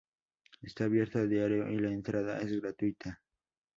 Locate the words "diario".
1.27-1.69